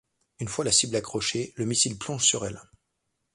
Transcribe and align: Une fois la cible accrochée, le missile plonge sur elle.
Une 0.39 0.47
fois 0.47 0.65
la 0.65 0.71
cible 0.71 0.95
accrochée, 0.95 1.53
le 1.57 1.65
missile 1.65 1.95
plonge 1.99 2.25
sur 2.25 2.43
elle. 2.47 2.59